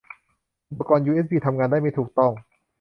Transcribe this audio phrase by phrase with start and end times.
[0.69, 2.31] อุปกรณ์ยูเอสบีทำงานได้ไม่ถูกต้อง